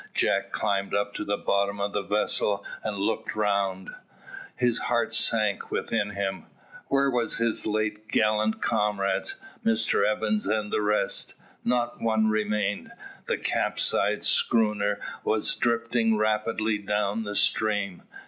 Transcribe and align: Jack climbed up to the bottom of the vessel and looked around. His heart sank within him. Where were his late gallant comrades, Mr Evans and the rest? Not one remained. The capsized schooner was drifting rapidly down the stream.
Jack 0.15 0.51
climbed 0.51 0.95
up 0.95 1.13
to 1.13 1.23
the 1.23 1.37
bottom 1.37 1.79
of 1.79 1.93
the 1.93 2.01
vessel 2.01 2.65
and 2.83 2.97
looked 2.97 3.37
around. 3.37 3.91
His 4.55 4.79
heart 4.79 5.13
sank 5.13 5.69
within 5.69 6.09
him. 6.09 6.47
Where 6.87 7.11
were 7.11 7.29
his 7.29 7.67
late 7.67 8.07
gallant 8.07 8.63
comrades, 8.63 9.35
Mr 9.63 10.03
Evans 10.03 10.47
and 10.47 10.73
the 10.73 10.81
rest? 10.81 11.35
Not 11.63 12.01
one 12.01 12.29
remained. 12.29 12.89
The 13.27 13.37
capsized 13.37 14.23
schooner 14.23 14.99
was 15.23 15.53
drifting 15.55 16.17
rapidly 16.17 16.79
down 16.79 17.21
the 17.21 17.35
stream. 17.35 18.01